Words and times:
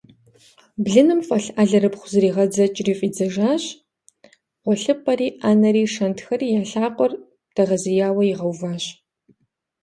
Блыным 0.83 1.19
фӀэлъ 1.27 1.47
алэрыбгъур 1.61 2.09
зэригъэдзэкӀри 2.11 2.93
фӀидзэжащ, 2.99 3.63
гъуэлъыпӀэри, 4.63 5.27
Ӏэнэри, 5.41 5.83
шэнтхэри 5.93 6.47
я 6.59 6.63
лъакъуэр 6.69 7.11
дэгъэзеяуэ 7.55 8.23
игъэуващ. 8.31 8.83